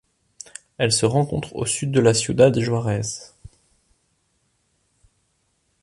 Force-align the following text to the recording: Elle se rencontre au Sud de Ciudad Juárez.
Elle 0.79 0.91
se 0.91 1.05
rencontre 1.05 1.55
au 1.55 1.67
Sud 1.67 1.91
de 1.91 2.13
Ciudad 2.13 2.59
Juárez. 2.59 3.35